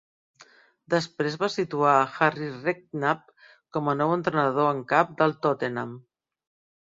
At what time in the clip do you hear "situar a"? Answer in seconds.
1.55-2.07